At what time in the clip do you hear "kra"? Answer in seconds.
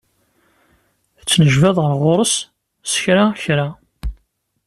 3.03-3.25, 3.41-3.67